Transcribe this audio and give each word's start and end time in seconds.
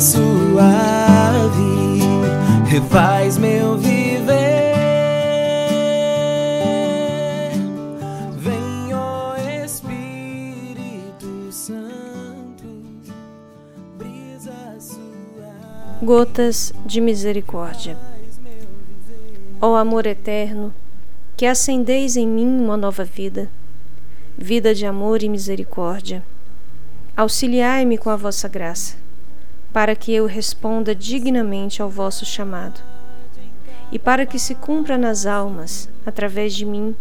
suave, 0.00 1.50
refaz 2.68 3.36
meu 3.36 3.76
viver. 3.76 4.28
Vem, 8.36 8.94
ó 8.94 9.34
Espírito 9.64 11.50
Santo, 11.50 12.64
brisa 13.98 14.52
suave. 14.78 16.04
Gotas 16.04 16.72
de 16.86 17.00
misericórdia. 17.00 17.98
Ó 19.60 19.74
amor 19.74 20.06
eterno, 20.06 20.72
que 21.36 21.44
acendeis 21.44 22.16
em 22.16 22.28
mim 22.28 22.46
uma 22.60 22.76
nova 22.76 23.02
vida, 23.02 23.50
vida 24.36 24.72
de 24.72 24.86
amor 24.86 25.24
e 25.24 25.28
misericórdia. 25.28 26.22
Auxiliai-me 27.16 27.98
com 27.98 28.08
a 28.08 28.14
vossa 28.14 28.46
graça, 28.46 28.94
para 29.78 29.94
que 29.94 30.12
eu 30.12 30.26
responda 30.26 30.92
dignamente 30.92 31.80
ao 31.80 31.88
vosso 31.88 32.26
chamado, 32.26 32.80
e 33.92 33.96
para 33.96 34.26
que 34.26 34.36
se 34.36 34.56
cumpra 34.56 34.98
nas 34.98 35.24
almas, 35.24 35.88
através 36.04 36.52
de 36.52 36.64
mim, 36.64 36.96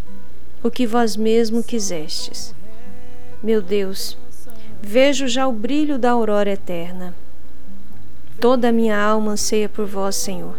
o 0.62 0.70
que 0.70 0.86
vós 0.86 1.16
mesmo 1.16 1.64
quisestes. 1.64 2.54
Meu 3.42 3.64
Deus, 3.64 4.16
vejo 4.80 5.28
já 5.28 5.48
o 5.48 5.52
brilho 5.52 5.98
da 5.98 6.12
aurora 6.12 6.52
eterna. 6.52 7.16
Toda 8.40 8.70
a 8.70 8.72
minha 8.72 8.96
alma 8.96 9.32
anseia 9.32 9.68
por 9.68 9.88
vós, 9.88 10.16
Senhor. 10.16 10.56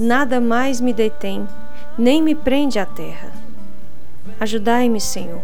Nada 0.00 0.40
mais 0.40 0.80
me 0.80 0.94
detém, 0.94 1.46
nem 1.98 2.22
me 2.22 2.34
prende 2.34 2.78
à 2.78 2.86
terra. 2.86 3.32
Ajudai-me, 4.40 4.98
Senhor 4.98 5.42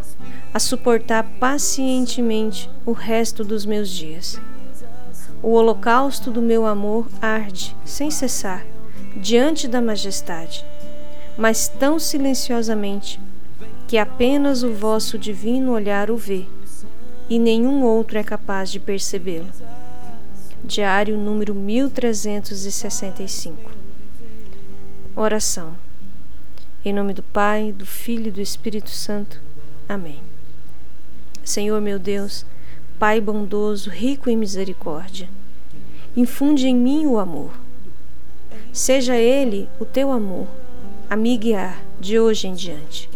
a 0.55 0.61
suportar 0.61 1.25
pacientemente 1.41 2.71
o 2.87 2.93
resto 2.93 3.43
dos 3.43 3.67
meus 3.67 3.91
dias. 3.91 4.41
O 5.43 5.53
holocausto 5.53 6.31
do 6.31 6.41
meu 6.41 6.65
amor 6.67 7.09
arde, 7.21 7.77
sem 7.85 8.11
cessar, 8.11 8.65
diante 9.17 9.69
da 9.69 9.81
majestade, 9.81 10.65
mas 11.37 11.69
tão 11.69 11.99
silenciosamente 11.99 13.21
que 13.87 13.99
apenas 13.99 14.63
o 14.63 14.73
vosso 14.73 15.19
divino 15.19 15.73
olhar 15.73 16.11
o 16.11 16.17
vê, 16.17 16.47
e 17.29 17.39
nenhum 17.39 17.85
outro 17.85 18.17
é 18.19 18.25
capaz 18.25 18.71
de 18.71 18.81
percebê-lo. 18.81 19.51
Diário 20.65 21.19
número 21.19 21.55
1365. 21.55 23.71
Oração. 25.15 25.77
Em 26.85 26.93
nome 26.93 27.15
do 27.15 27.23
Pai, 27.23 27.73
do 27.73 27.87
Filho 27.87 28.29
e 28.29 28.31
do 28.31 28.41
Espírito 28.41 28.91
Santo. 28.91 29.41
Amém. 29.89 30.21
Senhor 31.45 31.81
meu 31.81 31.99
Deus, 31.99 32.47
Pai 32.99 33.21
bondoso, 33.21 33.91
rico 33.91 34.31
em 34.31 34.37
misericórdia, 34.37 35.29
infunde 36.17 36.69
em 36.69 36.75
mim 36.75 37.07
o 37.07 37.19
amor. 37.19 37.51
Seja 38.73 39.17
ele 39.17 39.69
o 39.81 39.85
teu 39.85 40.11
amor 40.11 40.47
a 41.09 41.17
me 41.17 41.37
guiar 41.37 41.83
de 42.01 42.19
hoje 42.19 42.47
em 42.47 42.55
diante. 42.55 43.11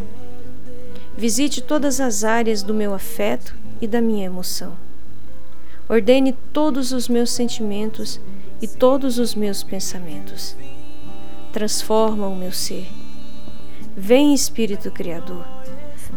Visite 1.17 1.61
todas 1.61 2.01
as 2.01 2.25
áreas 2.25 2.63
do 2.63 2.75
meu 2.75 2.95
afeto 2.95 3.55
e 3.81 3.87
da 3.87 4.01
minha 4.01 4.27
emoção. 4.27 4.77
Ordene 5.89 6.33
todos 6.53 6.93
os 6.93 7.09
meus 7.09 7.31
sentimentos 7.31 8.21
e 8.61 8.67
todos 8.67 9.19
os 9.19 9.35
meus 9.35 9.63
pensamentos. 9.63 10.57
Transforma 11.53 12.27
o 12.27 12.37
meu 12.37 12.53
ser. 12.53 12.89
Vem, 13.97 14.35
Espírito 14.35 14.91
Criador 14.91 15.47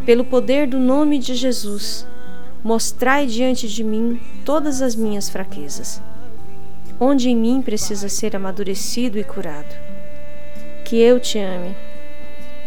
pelo 0.04 0.24
poder 0.24 0.66
do 0.66 0.78
nome 0.78 1.18
de 1.18 1.34
Jesus, 1.34 2.06
mostrai 2.62 3.26
diante 3.26 3.68
de 3.68 3.82
mim 3.82 4.20
todas 4.44 4.80
as 4.80 4.94
minhas 4.94 5.28
fraquezas, 5.28 6.00
onde 7.00 7.28
em 7.28 7.36
mim 7.36 7.60
precisa 7.60 8.08
ser 8.08 8.36
amadurecido 8.36 9.18
e 9.18 9.24
curado. 9.24 9.74
Que 10.84 10.96
eu 10.96 11.18
te 11.18 11.38
ame 11.38 11.74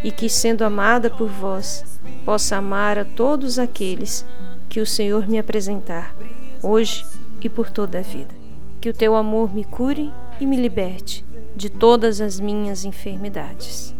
e 0.03 0.11
que, 0.11 0.29
sendo 0.29 0.63
amada 0.63 1.09
por 1.09 1.29
vós, 1.29 1.83
possa 2.25 2.57
amar 2.57 2.97
a 2.97 3.05
todos 3.05 3.57
aqueles 3.57 4.25
que 4.67 4.79
o 4.79 4.85
Senhor 4.85 5.27
me 5.27 5.39
apresentar, 5.39 6.15
hoje 6.61 7.05
e 7.41 7.49
por 7.49 7.69
toda 7.69 7.99
a 7.99 8.01
vida. 8.01 8.33
Que 8.81 8.89
o 8.89 8.93
teu 8.93 9.15
amor 9.15 9.53
me 9.53 9.63
cure 9.63 10.11
e 10.39 10.45
me 10.45 10.57
liberte 10.57 11.25
de 11.55 11.69
todas 11.69 12.19
as 12.19 12.39
minhas 12.39 12.83
enfermidades. 12.83 13.95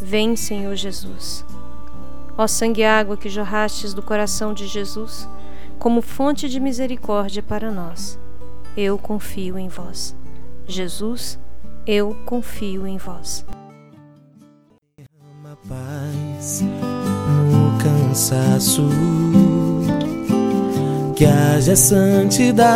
Vem, 0.00 0.36
Senhor 0.36 0.76
Jesus. 0.76 1.44
Ó 2.38 2.46
sangue 2.46 2.82
e 2.82 2.84
água 2.84 3.16
que 3.16 3.28
jorrastes 3.28 3.92
do 3.92 4.00
coração 4.00 4.54
de 4.54 4.68
Jesus, 4.68 5.28
como 5.76 6.00
fonte 6.00 6.48
de 6.48 6.60
misericórdia 6.60 7.42
para 7.42 7.68
nós, 7.68 8.16
eu 8.76 8.96
confio 8.96 9.58
em 9.58 9.66
vós. 9.68 10.14
Jesus, 10.64 11.36
eu 11.84 12.16
confio 12.24 12.86
em 12.86 12.96
vós. 12.96 13.44
Derrama 14.96 15.58
paz 15.68 16.62
no 16.62 17.76
cansaço, 17.78 18.88
que 21.16 21.24
haja 21.24 21.74
santidade 21.74 22.68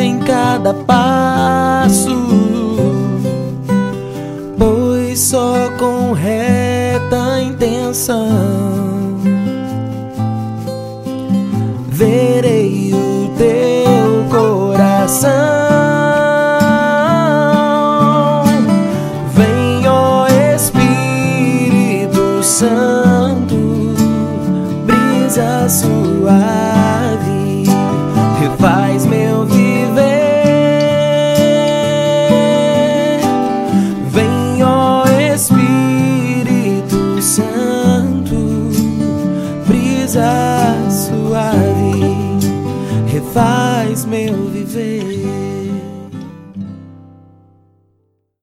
em 0.00 0.18
cada 0.20 0.72
passo, 0.72 2.26
pois 4.56 5.20
só 5.20 5.69
com 5.80 6.12
reta 6.12 7.40
intenção 7.40 8.28
verei 11.88 12.92
o 12.92 13.32
teu 13.38 14.26
coração. 14.28 15.30
Vem, 19.34 19.88
ó 19.88 20.26
Espírito 20.54 22.42
Santo, 22.42 23.94
brisa 24.84 25.66
suave, 25.66 26.59
refaz 43.30 44.04
meu 44.04 44.46
viver. 44.48 45.49